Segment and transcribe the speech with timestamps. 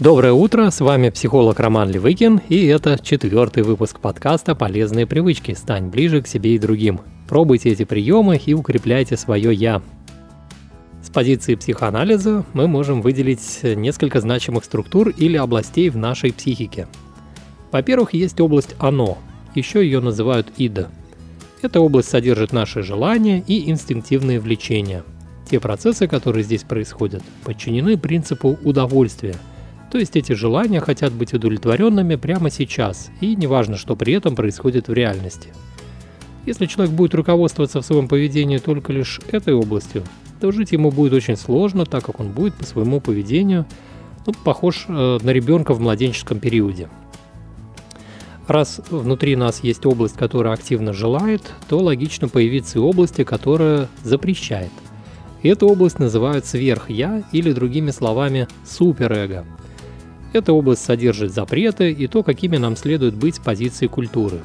[0.00, 5.52] Доброе утро, с вами психолог Роман Левыкин, и это четвертый выпуск подкаста «Полезные привычки.
[5.52, 7.02] Стань ближе к себе и другим».
[7.28, 9.82] Пробуйте эти приемы и укрепляйте свое «я».
[11.02, 16.88] С позиции психоанализа мы можем выделить несколько значимых структур или областей в нашей психике.
[17.70, 19.18] Во-первых, есть область «оно»,
[19.54, 20.86] еще ее называют «ид».
[21.60, 25.04] Эта область содержит наши желания и инстинктивные влечения.
[25.50, 29.36] Те процессы, которые здесь происходят, подчинены принципу удовольствия–
[29.90, 34.88] то есть эти желания хотят быть удовлетворенными прямо сейчас, и неважно, что при этом происходит
[34.88, 35.52] в реальности.
[36.46, 40.04] Если человек будет руководствоваться в своем поведении только лишь этой областью,
[40.40, 43.66] то жить ему будет очень сложно, так как он будет по своему поведению
[44.26, 46.88] ну, похож э, на ребенка в младенческом периоде.
[48.46, 54.70] Раз внутри нас есть область, которая активно желает, то логично появиться и области, которая запрещает.
[55.42, 59.44] Эту область называют сверх-я или другими словами суперэго–
[60.32, 64.40] эта область содержит запреты и то, какими нам следует быть с позиции культуры.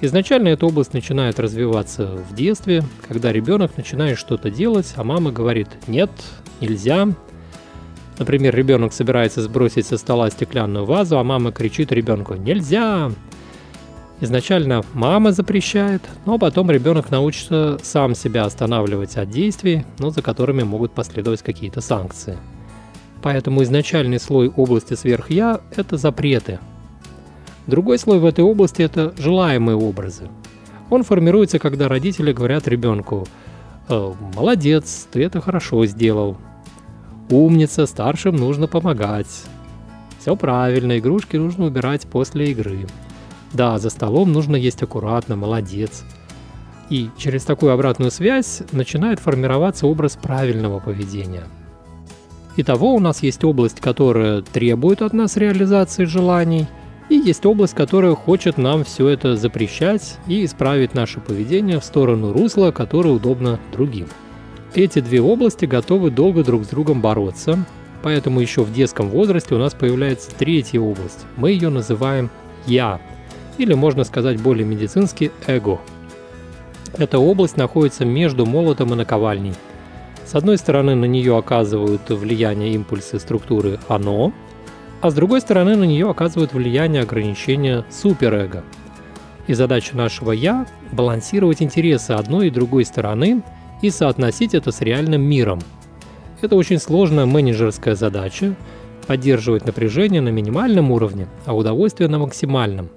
[0.00, 5.68] Изначально эта область начинает развиваться в детстве, когда ребенок начинает что-то делать, а мама говорит
[5.88, 6.10] «нет,
[6.60, 7.08] нельзя».
[8.18, 13.10] Например, ребенок собирается сбросить со стола стеклянную вазу, а мама кричит ребенку «нельзя!».
[14.20, 20.64] Изначально мама запрещает, но потом ребенок научится сам себя останавливать от действий, но за которыми
[20.64, 22.36] могут последовать какие-то санкции–
[23.22, 26.60] Поэтому изначальный слой области сверх-я– это запреты.
[27.66, 30.28] Другой слой в этой области– это желаемые образы.
[30.88, 33.26] Он формируется, когда родители говорят ребенку
[33.88, 36.38] «Э, «Молодец, ты это хорошо сделал»,
[37.28, 39.44] «Умница, старшим нужно помогать»,
[40.18, 42.86] «Все правильно, игрушки нужно убирать после игры»,
[43.52, 46.04] «Да, за столом нужно есть аккуратно, молодец»,
[46.88, 51.44] и через такую обратную связь начинает формироваться образ правильного поведения–
[52.56, 56.66] Итого у нас есть область, которая требует от нас реализации желаний,
[57.08, 62.32] и есть область, которая хочет нам все это запрещать и исправить наше поведение в сторону
[62.32, 64.08] русла, которое удобно другим.
[64.74, 67.64] Эти две области готовы долго друг с другом бороться,
[68.02, 71.24] поэтому еще в детском возрасте у нас появляется третья область.
[71.36, 72.28] Мы ее называем
[72.66, 73.00] «я»,
[73.56, 75.80] или можно сказать более медицински «эго».
[76.96, 79.54] Эта область находится между молотом и наковальней–
[80.28, 84.34] с одной стороны, на нее оказывают влияние импульсы структуры «оно»,
[85.00, 88.62] а с другой стороны, на нее оказывают влияние ограничения суперэго.
[89.46, 93.42] И задача нашего «я»– балансировать интересы одной и другой стороны
[93.80, 95.60] и соотносить это с реальным миром.
[96.42, 98.54] Это очень сложная менеджерская задача–
[99.06, 102.90] поддерживать напряжение на минимальном уровне, а удовольствие на максимальном.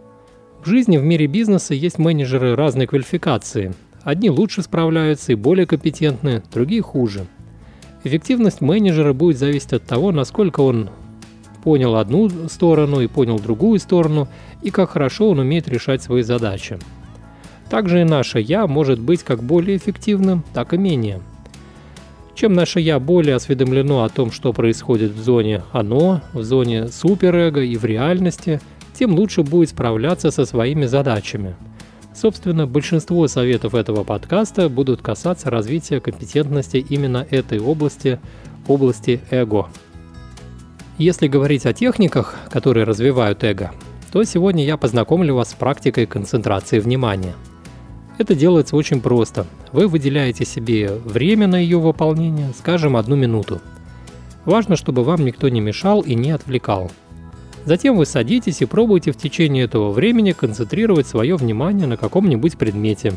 [0.66, 6.42] В жизни в мире бизнеса есть менеджеры разной квалификации, Одни лучше справляются и более компетентны,
[6.52, 7.28] другие хуже.
[8.04, 10.90] Эффективность менеджера будет зависеть от того, насколько он
[11.64, 14.28] понял одну сторону и понял другую сторону,
[14.64, 16.80] и как хорошо он умеет решать свои задачи.
[17.70, 21.22] Также и наше «я» может быть как более эффективным, так и менее.
[22.34, 27.62] Чем наше «я» более осведомлено о том, что происходит в зоне «оно», в зоне суперэго
[27.62, 28.60] и в реальности,
[28.98, 31.56] тем лучше будет справляться со своими задачами–
[32.14, 38.20] Собственно, большинство советов этого подкаста будут касаться развития компетентности именно этой области,
[38.68, 39.70] области эго.
[40.98, 43.72] Если говорить о техниках, которые развивают эго,
[44.12, 47.34] то сегодня я познакомлю вас с практикой концентрации внимания.
[48.18, 49.48] Это делается очень просто.
[49.72, 53.62] Вы выделяете себе время на ее выполнение, скажем, одну минуту.
[54.44, 56.92] Важно, чтобы вам никто не мешал и не отвлекал–
[57.66, 63.14] Затем вы садитесь и пробуете в течение этого времени концентрировать свое внимание на каком-нибудь предмете.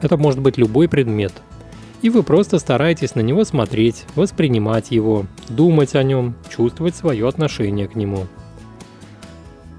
[0.00, 1.32] Это может быть любой предмет.
[2.02, 7.88] И вы просто стараетесь на него смотреть, воспринимать его, думать о нем, чувствовать свое отношение
[7.88, 8.26] к нему.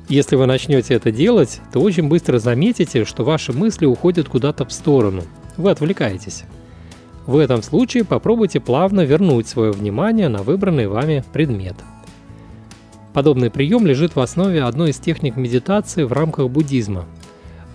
[0.09, 4.71] Если вы начнете это делать, то очень быстро заметите, что ваши мысли уходят куда-то в
[4.71, 5.23] сторону.
[5.57, 6.45] Вы отвлекаетесь.
[7.25, 11.75] В этом случае попробуйте плавно вернуть свое внимание на выбранный вами предмет–
[13.17, 17.05] Подобный прием лежит в основе одной из техник медитации в рамках буддизма.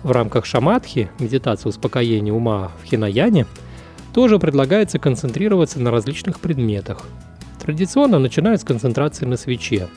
[0.01, 3.45] В рамках шаматхи, медитации успокоения ума в хинаяне,
[4.13, 7.01] тоже предлагается концентрироваться на различных предметах.
[7.61, 9.89] Традиционно начинают с концентрации на свече.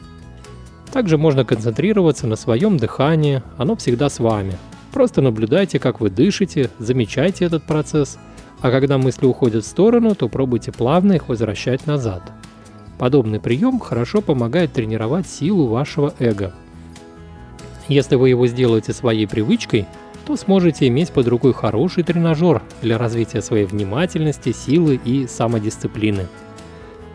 [0.93, 4.59] Также можно концентрироваться на своем дыхании, оно всегда с вами.
[4.93, 8.19] Просто наблюдайте, как вы дышите, замечайте этот процесс,
[8.63, 12.33] а когда мысли уходят в сторону, то пробуйте плавно их возвращать назад–
[12.99, 16.55] Подобный прием хорошо помогает тренировать силу вашего эго.
[17.89, 19.87] Если вы его сделаете своей привычкой,
[20.25, 26.27] то сможете иметь под рукой хороший тренажер для развития своей внимательности, силы и самодисциплины.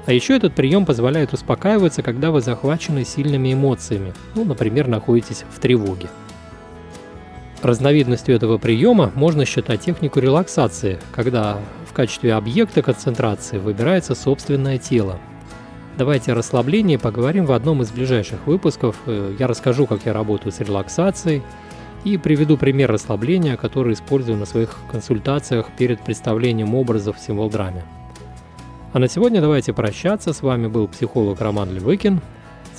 [0.06, 5.60] А еще этот прием позволяет успокаиваться, когда вы захвачены сильными эмоциями, ну, например, находитесь в
[5.60, 6.10] тревоге.
[7.62, 15.20] Разновидностью этого приема можно считать технику релаксации, когда в качестве объекта концентрации выбирается собственное тело.
[15.98, 18.96] Давайте о расслаблении поговорим в одном из ближайших выпусков.
[19.06, 21.44] Э, я расскажу, как я работаю с релаксацией
[22.04, 27.84] и приведу пример расслабления, который использую на своих консультациях перед представлением образов в символ-драме.
[28.94, 30.34] А на сегодня давайте прощаться.
[30.34, 32.22] С вами был психолог Роман Левыкин.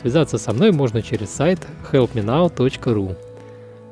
[0.00, 3.16] Связаться со мной можно через сайт helpmenow.ru.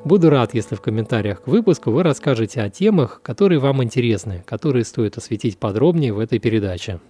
[0.05, 4.85] Буду рад, если в комментариях к выпуску вы расскажете о темах, которые вам интересны, которые
[4.85, 7.01] стоит осветить подробнее в этой передаче.